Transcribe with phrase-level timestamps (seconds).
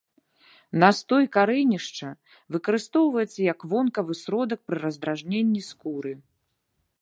[0.83, 2.09] Настой карэнішча
[2.55, 6.13] выкарыстоўваецца як вонкавы сродак пры раздражненні скуры.